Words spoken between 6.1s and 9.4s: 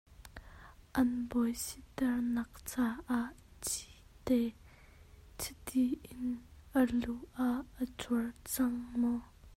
in a lu ah an cul cang maw?